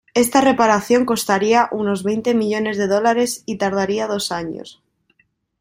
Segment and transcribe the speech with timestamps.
[0.15, 4.81] Esta reparación costaría unos veinte millones de dólares y tardaría dos años.